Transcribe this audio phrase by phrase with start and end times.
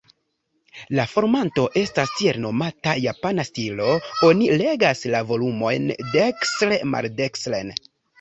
[0.99, 3.89] La formato estas tiel-nomata "Japana stilo";
[4.29, 7.71] oni legas la volumojn dedekstre-maldekstren.